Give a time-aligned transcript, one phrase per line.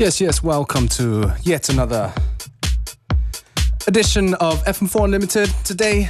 [0.00, 2.10] Yes, yes, welcome to yet another
[3.86, 5.50] edition of FM4 Unlimited.
[5.62, 6.08] Today,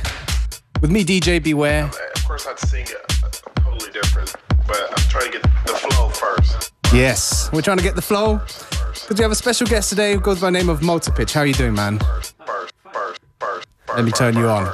[0.81, 1.87] with me, DJ Beware.
[1.87, 3.09] Of course, I'd sing it
[3.57, 4.33] totally different,
[4.69, 6.73] but I'm trying to get the flow first.
[6.95, 8.37] Yes, we're trying to get the flow.
[8.37, 11.33] Because we have a special guest today who goes by the name of Motor Pitch.
[11.33, 11.99] How are you doing, man?
[11.99, 13.69] First, first, first, first.
[13.97, 14.67] Let me turn you on.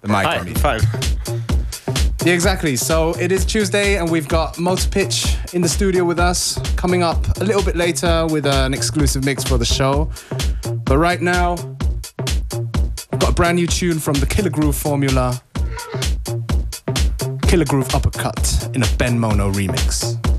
[0.00, 0.54] The mic Hi, on you.
[0.54, 0.80] fine.
[2.24, 2.76] Yeah, exactly.
[2.76, 6.58] So it is Tuesday, and we've got Motor Pitch in the studio with us.
[6.76, 10.10] Coming up a little bit later with an exclusive mix for the show.
[10.84, 11.52] But right now,
[13.12, 15.40] I've got a brand new tune from the Killer Groove formula.
[17.42, 20.29] Killer Groove Uppercut in a Ben Mono remix.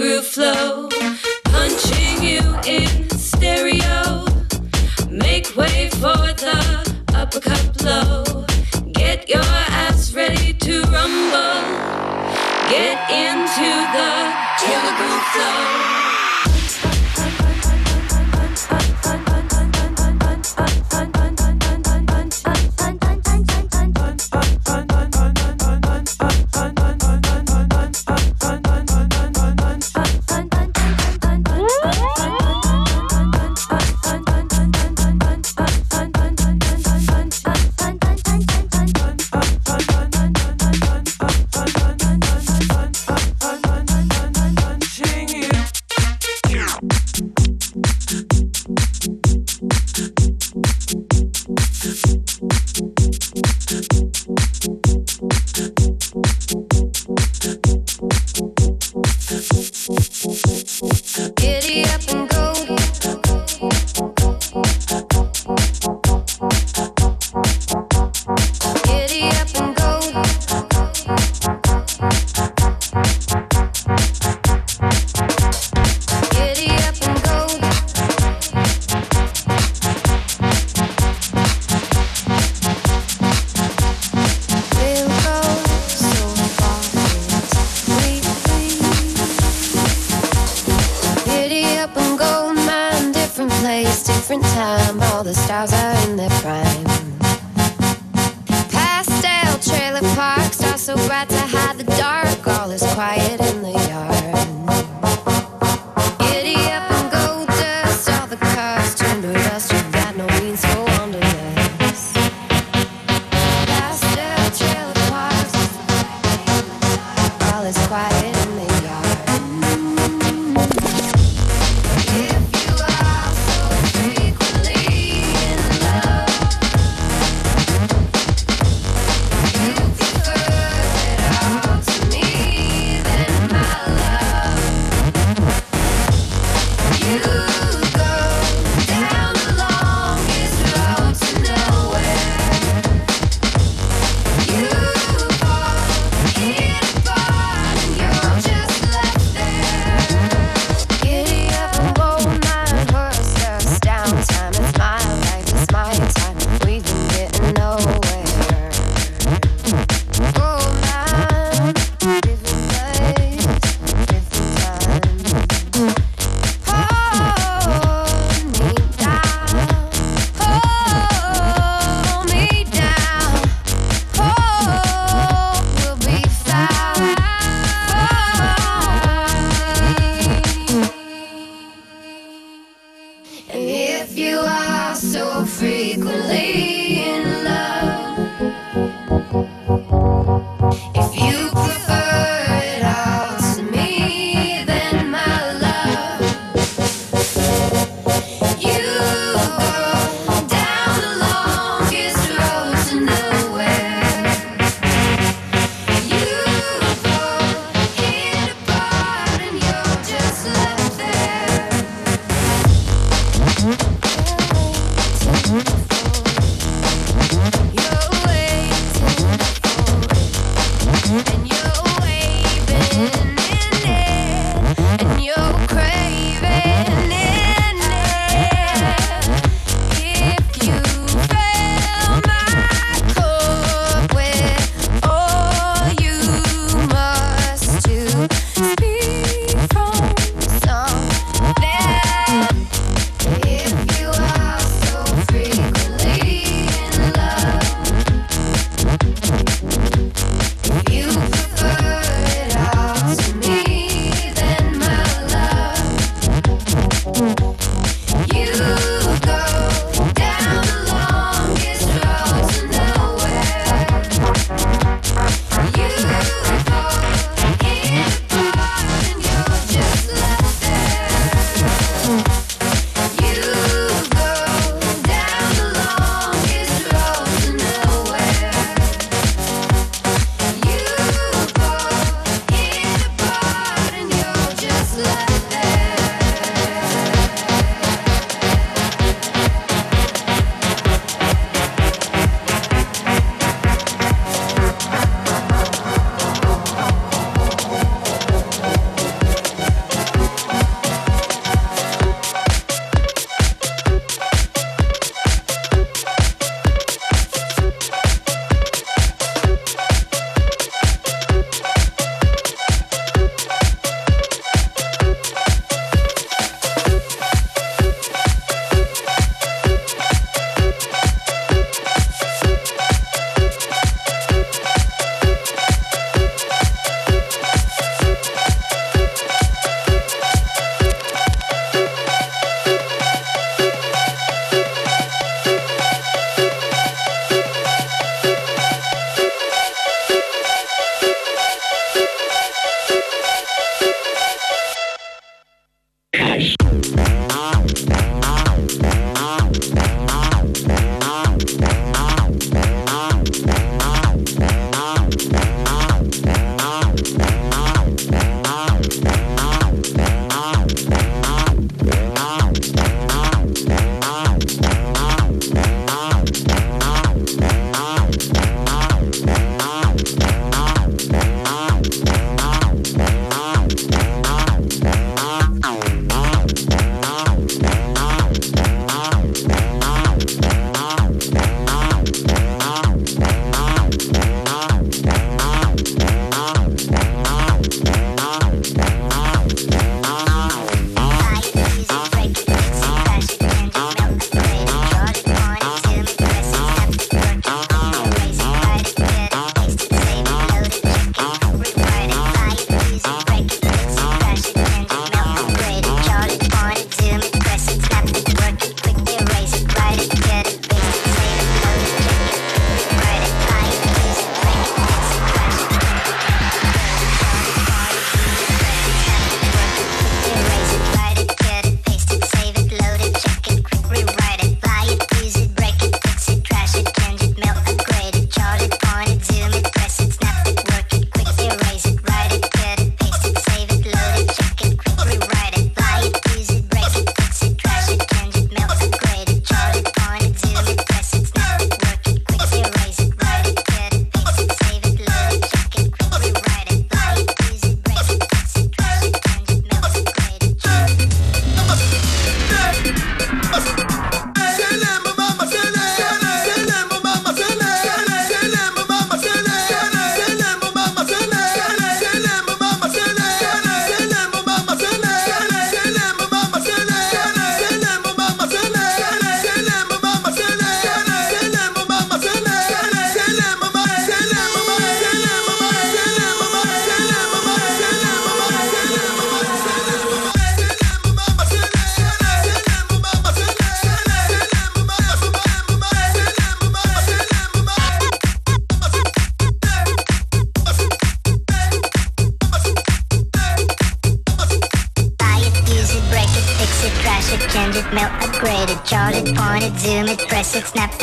[0.00, 0.88] Groove flow.
[1.44, 4.24] Punching you in stereo.
[5.10, 6.58] Make way for the
[7.14, 8.46] uppercut blow.
[8.92, 9.44] Get your
[9.84, 11.60] ass ready to rumble.
[12.70, 14.12] Get into the
[14.60, 15.89] killer groove flow.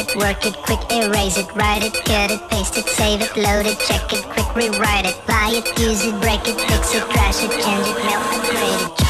[0.10, 3.66] it, work it, quick, erase it, write it, cut it, paste it, save it, load
[3.66, 7.44] it, check it, quick, rewrite it, buy it, use it, break it, fix it, crash
[7.44, 9.07] it, change it, melt it, create it.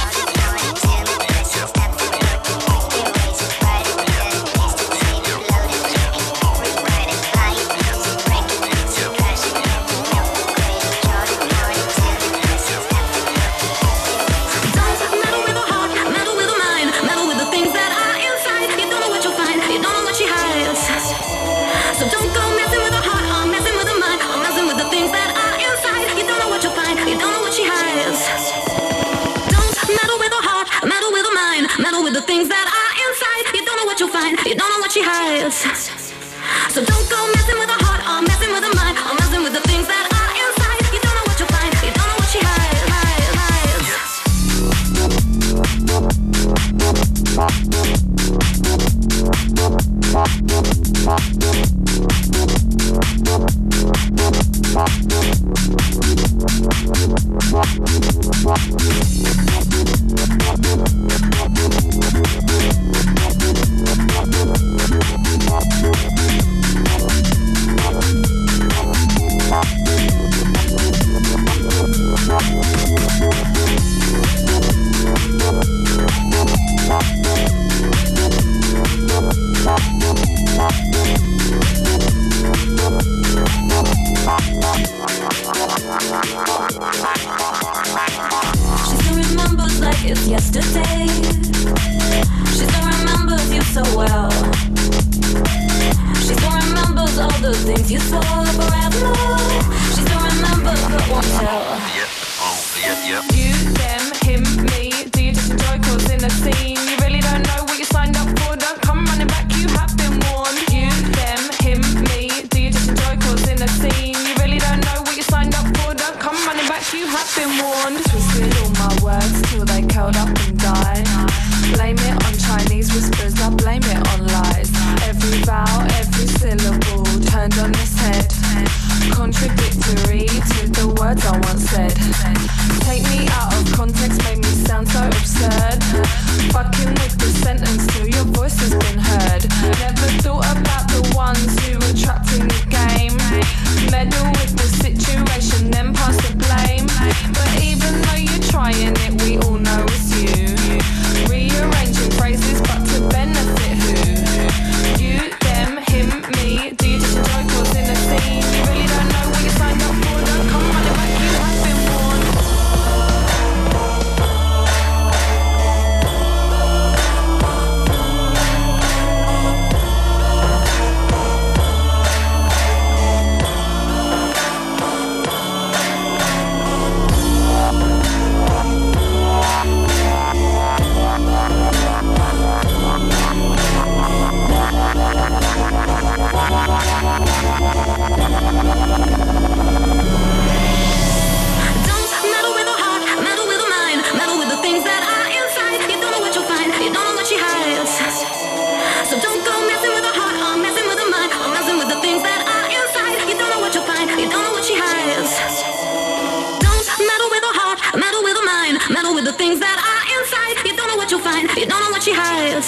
[212.08, 212.68] She hides.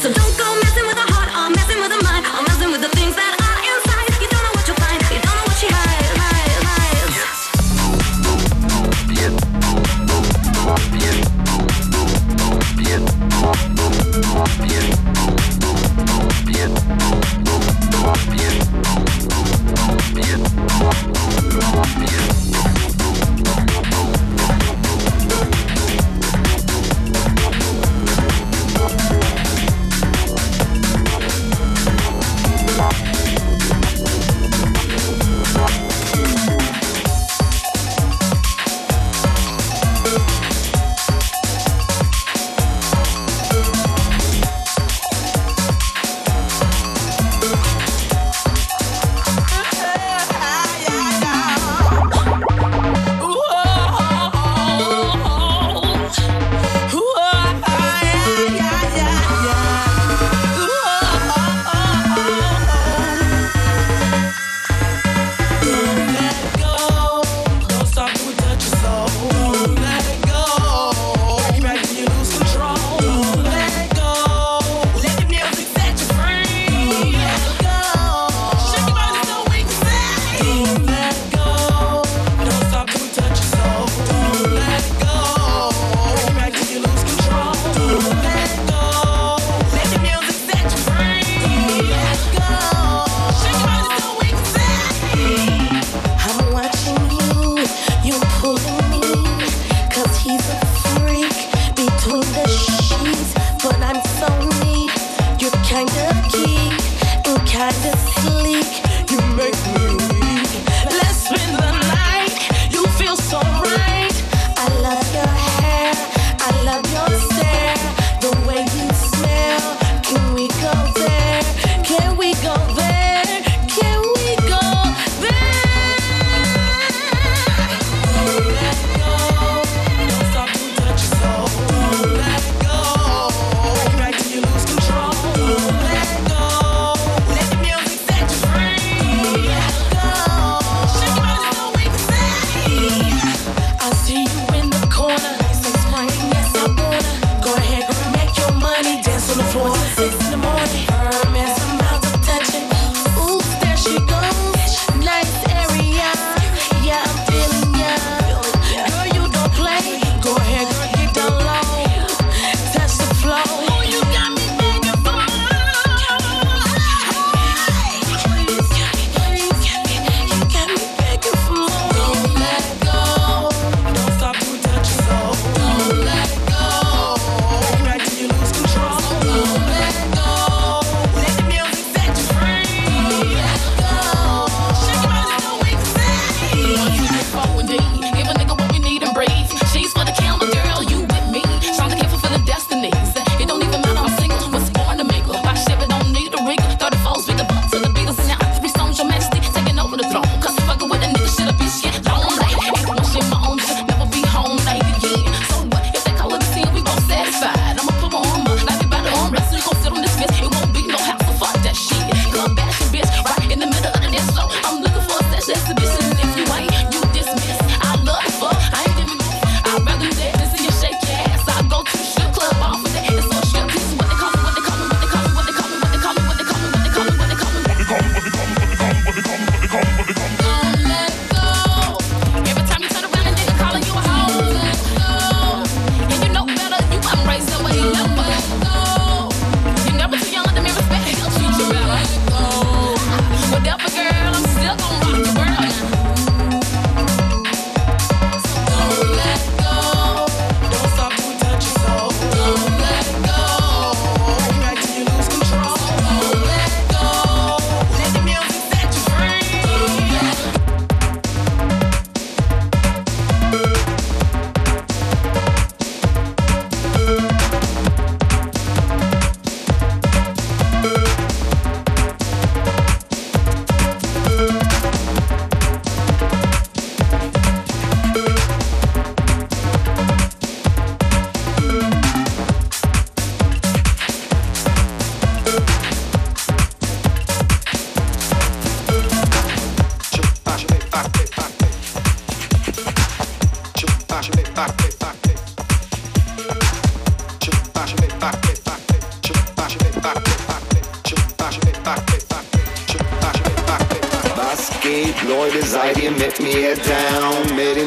[0.00, 0.93] So don't go messing with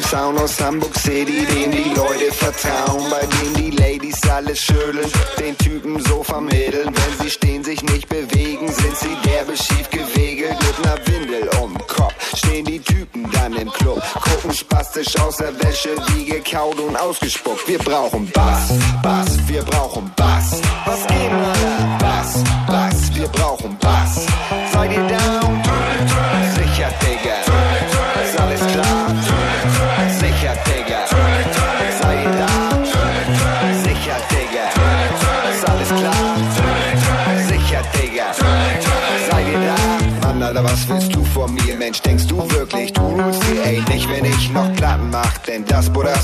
[0.10, 5.58] Sound aus Hamburg City, den die Leute vertrauen, bei dem die Ladies alles schütteln, den
[5.58, 6.94] Typen so vermitteln.
[6.94, 11.78] Wenn sie stehen, sich nicht bewegen, sind sie derbe schief gewegelt mit ner Windel um
[11.88, 12.38] Kopf.
[12.38, 17.68] Stehen die Typen dann im Club, gucken spastisch aus der Wäsche, wie gekaut und ausgespuckt.
[17.68, 18.72] Wir brauchen Bass,
[19.04, 20.62] Bass, wir brauchen Bass.
[20.86, 21.98] Was geht, Alter?
[22.00, 24.26] Bass, Bass, wir brauchen Bass.
[24.72, 25.67] Seid ihr down?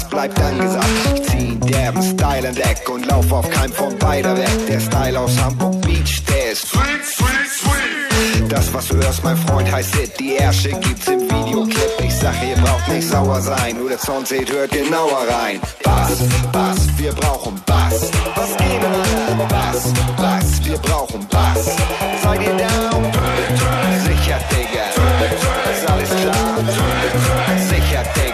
[0.04, 0.86] Das bleibt angesagt.
[1.16, 4.50] Ich zieh derben Style entdeck und lauf auf keinem von beider weg.
[4.68, 8.52] Der Style aus Hamburg Beach, der ist sweet, sweet, sweet.
[8.52, 10.20] Das, was du hörst, mein Freund, heißt Hit.
[10.20, 11.92] Die Ärsche gibt's im Videoclip.
[12.00, 13.78] Ich sag, ihr braucht nicht sauer sein.
[13.78, 15.60] Nur der Sound seht, hört genauer rein.
[15.84, 16.20] Bass,
[16.52, 18.12] Bass, wir brauchen Bass.
[18.36, 19.46] Was geht, Alter?
[19.50, 21.76] Bass, Bass, wir brauchen Bass.
[22.22, 23.04] Seid ihr down?
[24.04, 24.86] Sicher, Digga.
[25.72, 26.58] Ist alles klar?
[27.70, 28.33] Sicher, Digga.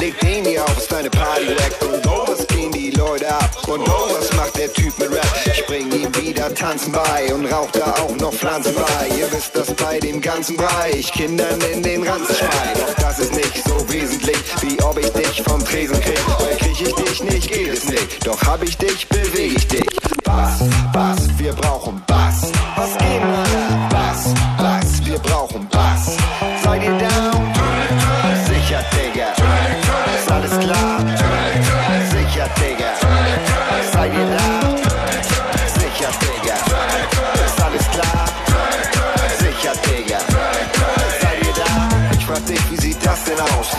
[0.00, 0.20] Party-Track.
[0.20, 1.82] Leg den hier auf, ist deine Party-Rack.
[1.82, 3.50] Und oh, was gehen die Leute ab?
[3.68, 5.26] Und oh, was macht der Typ mit Rap?
[5.46, 9.08] Ich bring ihm wieder Tanzen bei und rauch da auch noch Pflanzen bei.
[9.16, 12.74] Ihr wisst, dass bei dem ganzen Brei ich Kindern in den Ranzen schrei.
[12.74, 16.20] Doch das ist nicht so wesentlich, wie ob ich dich vom Tresen krieg.
[16.38, 18.26] Weil krieg ich dich nicht, geht es nicht.
[18.26, 20.00] Doch hab ich dich, beweg ich dich.
[20.24, 22.02] Bass, Bass, wir brauchen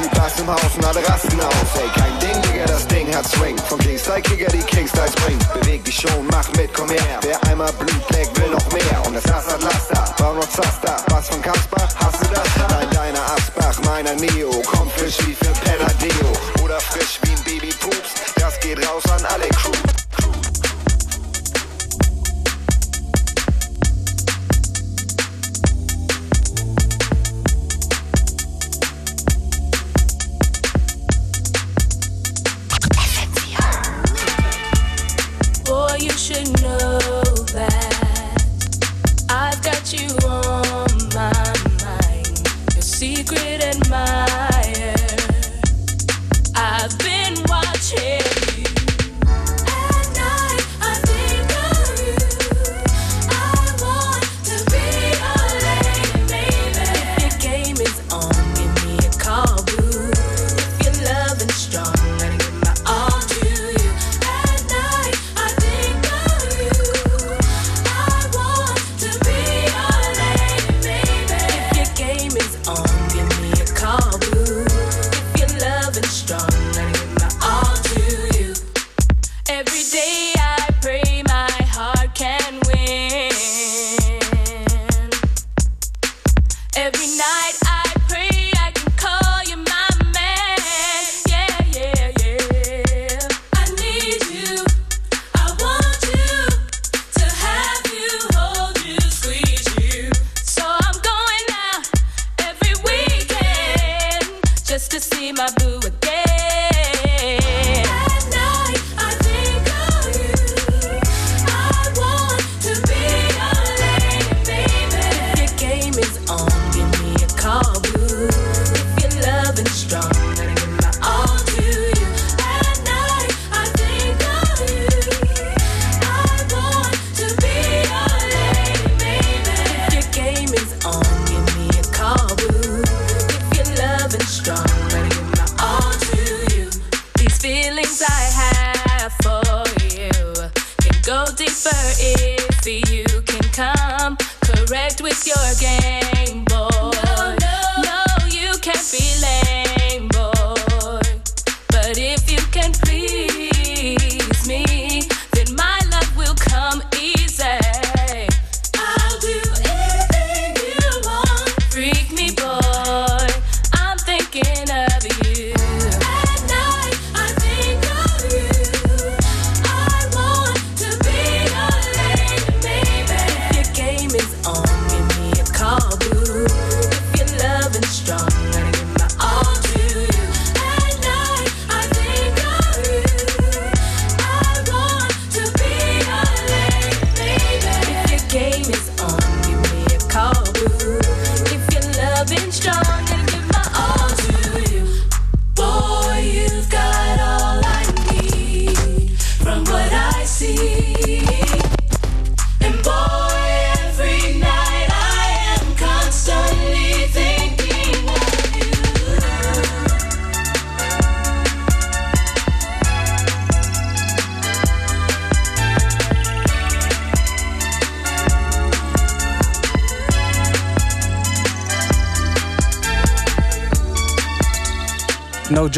[0.01, 1.53] Viel Bass im Haus und alle rasten aus.
[1.75, 3.55] Ey, kein Ding, Digga, das Ding hat Swing.
[3.69, 5.37] Von Kingstyle-Kicker, die Kingstyle Spring.
[5.53, 7.19] Beweg dich schon, mach mit, komm her.
[7.21, 9.03] Wer einmal Blut leckt, will noch mehr.
[9.05, 10.95] Und das Hass hat Laster, bau noch Zaster.
[11.09, 12.47] Was von Kasper, hast du das?
[12.57, 14.60] Nein, deiner Asbach, meiner Neo.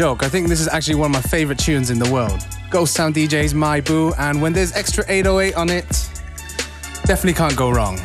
[0.04, 0.22] joke.
[0.22, 2.46] I think this is actually one of my favorite tunes in the world.
[2.68, 5.88] Ghost Town DJ's My Boo, and when there's extra 808 on it,
[7.06, 7.98] definitely can't go wrong.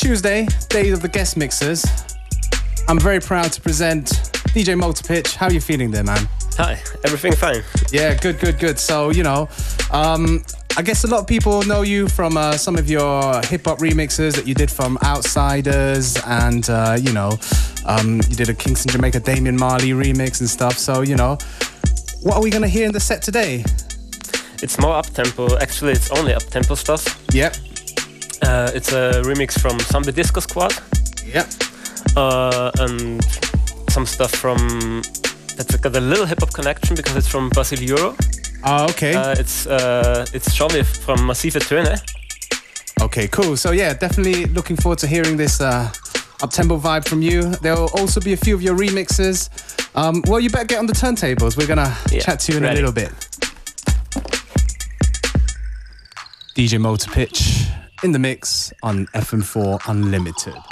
[0.00, 1.84] Tuesday, day of the guest mixers.
[2.88, 4.06] I'm very proud to present
[4.54, 5.36] DJ Multipitch.
[5.36, 6.26] How are you feeling there, man?
[6.56, 7.62] Hi, everything fine?
[7.92, 8.78] Yeah, good, good, good.
[8.78, 9.46] So, you know,
[9.90, 10.42] um,
[10.78, 13.78] I guess a lot of people know you from uh, some of your hip hop
[13.80, 17.38] remixes that you did from Outsiders, and uh, you know,
[17.84, 20.78] um, you did a Kingston Jamaica Damian Marley remix and stuff.
[20.78, 21.36] So you know,
[22.22, 23.64] what are we gonna hear in the set today?
[24.62, 25.58] It's more up tempo.
[25.58, 27.22] Actually, it's only up tempo stuff.
[27.34, 27.56] Yep.
[28.42, 30.72] Uh, it's a remix from Samba Disco Squad.
[31.24, 31.46] Yeah.
[32.16, 33.22] Uh, and
[33.90, 35.02] some stuff from
[35.56, 38.16] that's got a little hip hop connection because it's from Basil Euro.
[38.62, 39.12] Ah, uh, okay.
[39.38, 41.86] it's uh, it's Jovi from Massive Töne.
[41.86, 43.04] Eh?
[43.04, 43.56] Okay, cool.
[43.56, 45.90] So yeah, definitely looking forward to hearing this uh,
[46.40, 47.42] vibe from you.
[47.62, 49.48] There will also be a few of your remixes.
[49.94, 51.56] Um, well, you better get on the turntables.
[51.56, 52.80] We're gonna yeah, chat to you in ready.
[52.80, 53.10] a little bit.
[56.54, 57.66] DJ Motor Pitch
[58.02, 60.69] in the mix on FM4 Unlimited.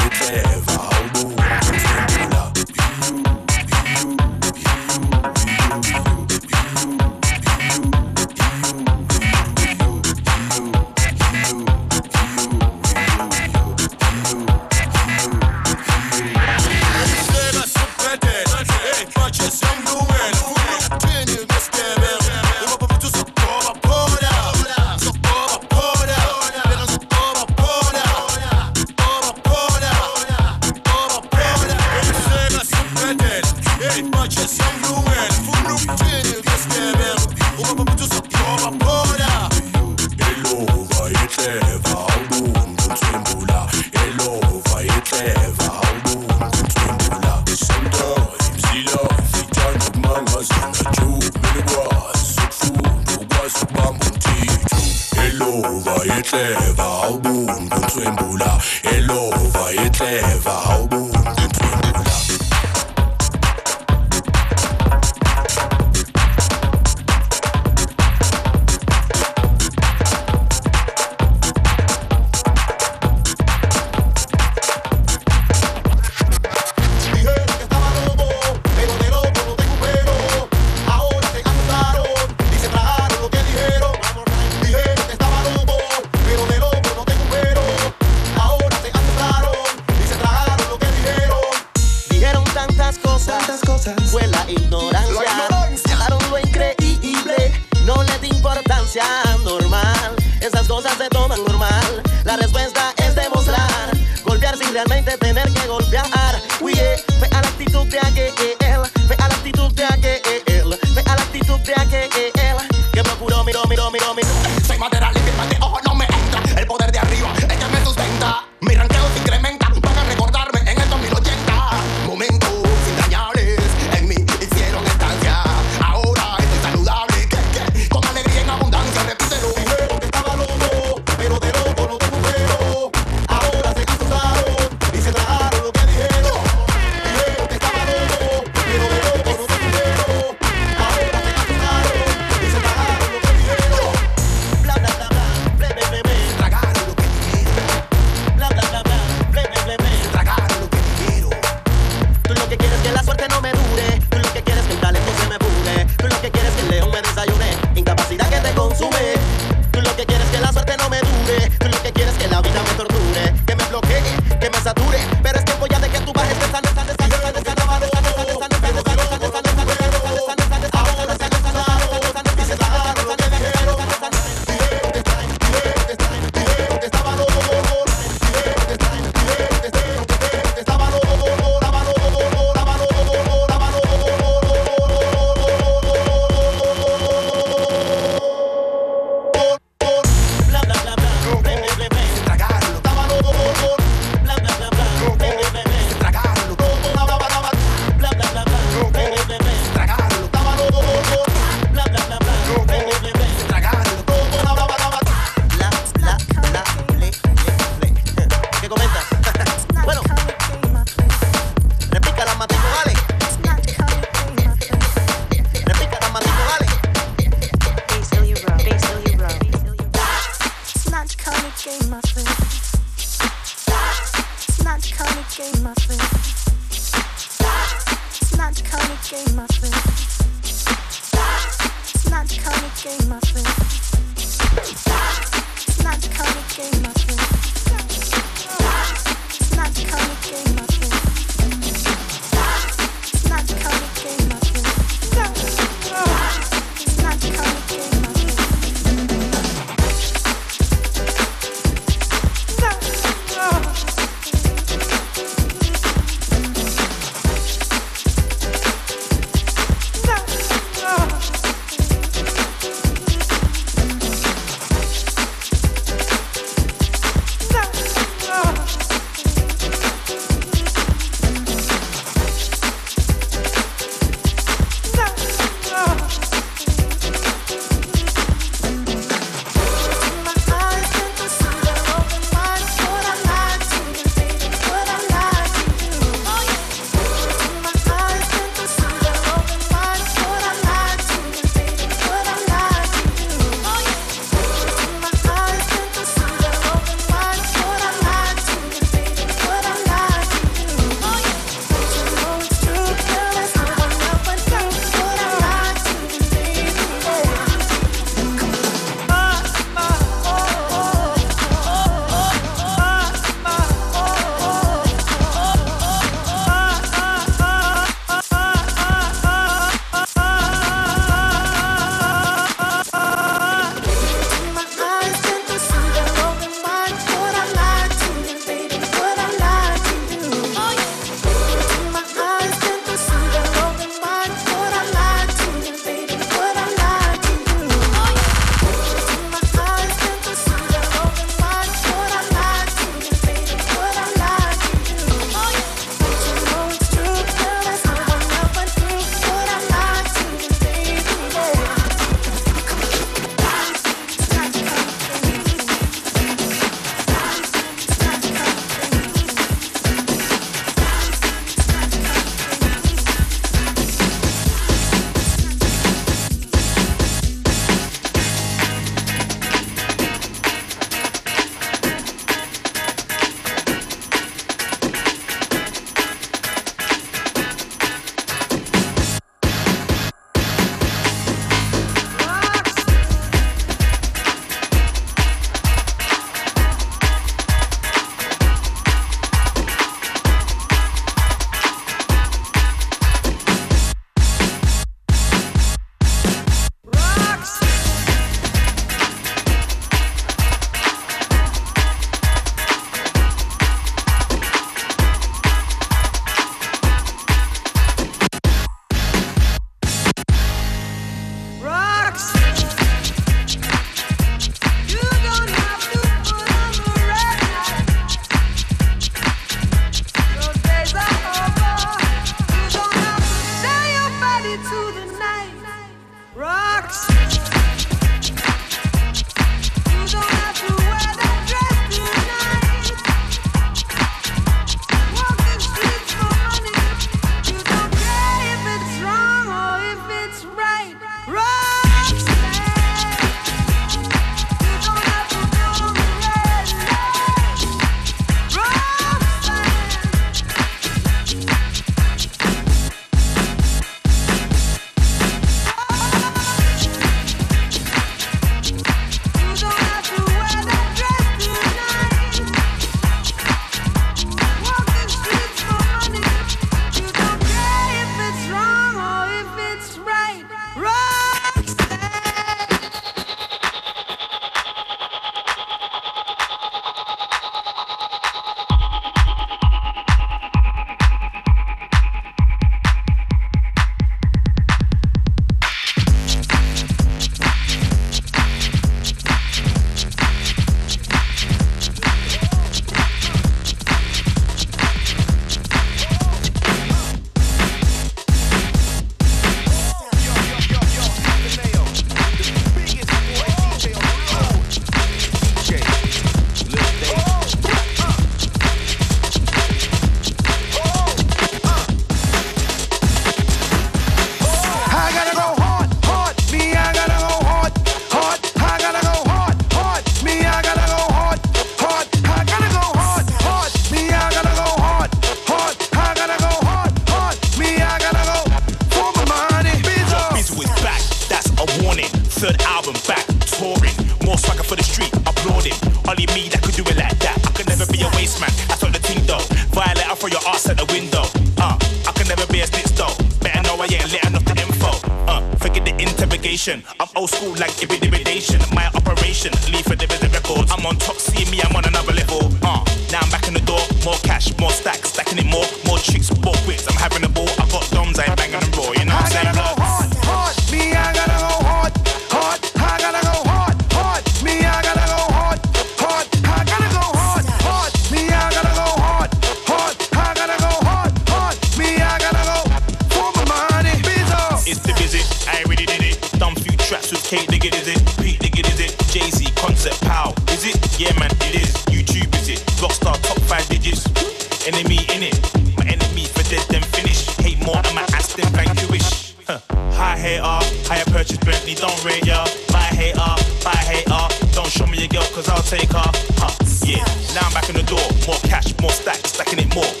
[584.73, 585.37] enemy in it.
[585.77, 587.27] My enemy for dead then finish.
[587.37, 588.47] Hate more than my ass then
[588.89, 589.35] wish.
[589.47, 589.59] Huh.
[589.91, 592.45] High hater, higher purchase Bentley, don't rate ya.
[592.71, 593.31] Buy hater,
[593.63, 594.23] buy hater.
[594.53, 596.09] Don't show me your girl, cause I'll take her.
[596.39, 596.55] Huh.
[596.85, 597.03] Yeah,
[597.35, 598.05] now I'm back in the door.
[598.27, 600.00] More cash, more stacks, stacking it more.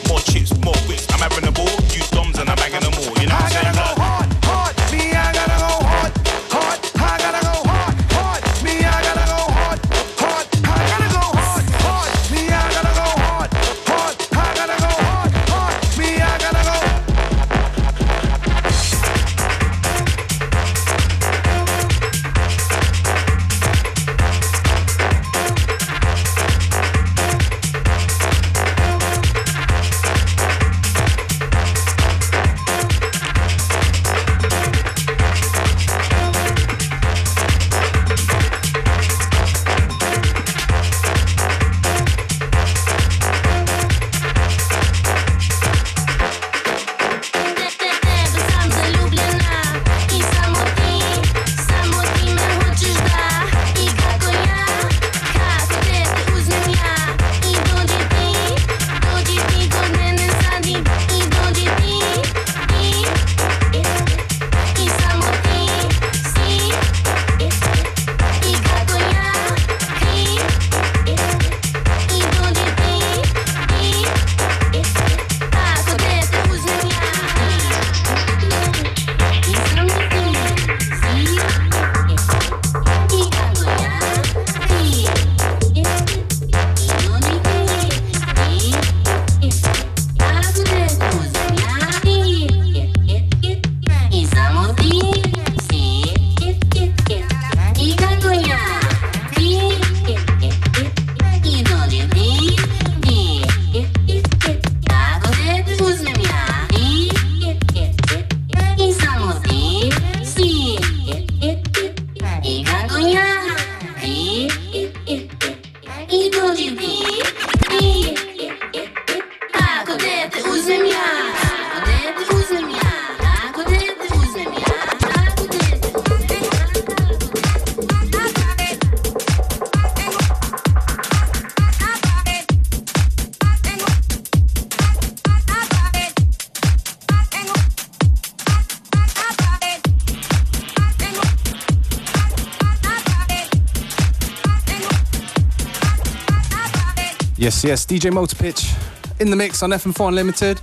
[147.63, 148.71] Yes, yes, DJ Motor Pitch
[149.19, 150.59] in the mix on FM4 Unlimited.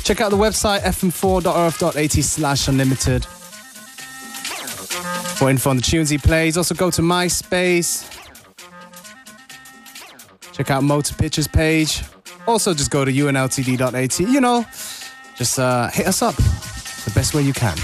[0.00, 3.24] Check out the website fm4.orf.at slash unlimited.
[5.38, 8.10] For info on the tunes he plays, also go to MySpace.
[10.52, 12.02] Check out Motor Pitch's page.
[12.46, 14.20] Also, just go to unltd.at.
[14.20, 14.66] You know,
[15.36, 17.78] just uh, hit us up the best way you can.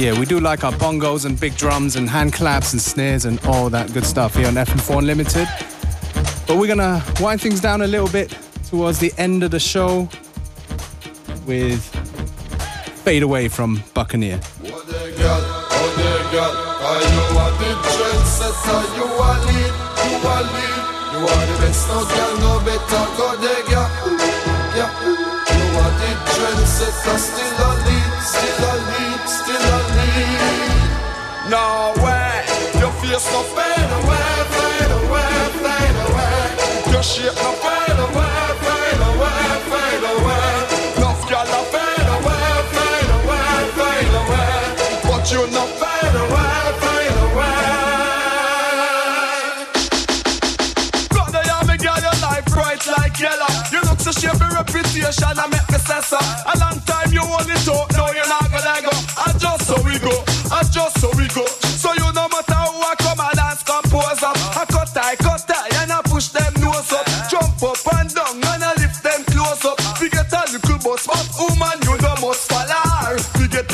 [0.00, 3.38] Yeah, we do like our bongos and big drums and hand claps and snares and
[3.44, 5.46] all that good stuff here on FM4 Unlimited.
[6.46, 8.34] But we're gonna wind things down a little bit
[8.70, 10.08] towards the end of the show
[11.46, 11.84] with
[13.04, 14.40] Fade Away from Buccaneer.
[27.20, 28.69] still a lead, still a
[31.50, 32.46] No way,
[32.78, 39.02] your face no fade away, fade away, fade away, your shape no fade away, fade
[39.10, 40.54] away, fade away,
[41.02, 44.54] no girl no fade away, fade away, fade away,
[45.10, 47.66] but you no fade away, fade away.
[51.10, 53.50] Brother, yeah, me girl, your life bright like yellow.
[53.72, 56.00] You look so shape reputation, I make me say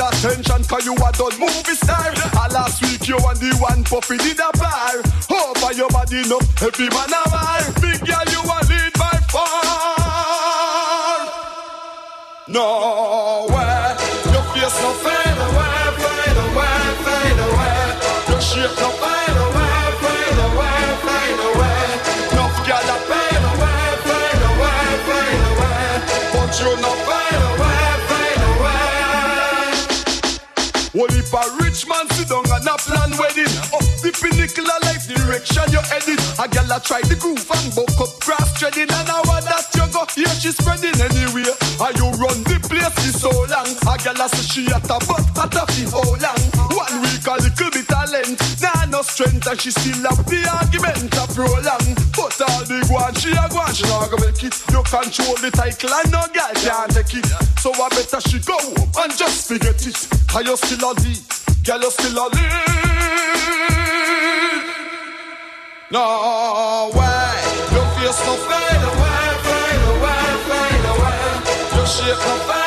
[0.08, 2.10] attention cause you a done movie star.
[2.10, 5.02] And last week you and the one puffy did a bar.
[5.30, 7.62] Over your body no, every man a war.
[7.82, 9.66] Big girl, you a lead by far.
[12.48, 13.96] No way,
[14.30, 17.82] your face no fade away, fade away, fade away.
[18.30, 21.82] Your shape no fade away, fade away, fade away.
[22.38, 25.90] No girl a fade away, fade away, fade away.
[26.32, 27.25] But you no fade
[30.96, 34.80] Well, if a rich man sit down and a plan wedding, up the pinnacle of
[34.88, 36.16] life direction you heading.
[36.40, 39.84] A gal a try the groove and buck up grass treading, and want that you
[39.92, 41.52] go here she spreading anyway.
[41.52, 43.68] And you run the place for so long.
[43.84, 46.42] A gal a say she at a butt at a fi how long?
[46.72, 46.85] One
[47.26, 51.26] a little bit of length, nah no strength, and she still have the argument a
[51.34, 51.94] prolong.
[52.14, 54.54] But all the guan she a guan, she not gonna make it.
[54.70, 57.26] You control the title and no gal can't take it.
[57.58, 59.98] So I better she go home and just forget it.
[60.28, 61.22] Cause you still a lead,
[61.64, 63.16] girl you still a lead.
[65.90, 67.42] No way,
[67.74, 71.22] your face no fade away, fade away, fade away.
[71.74, 72.65] Your shape no fade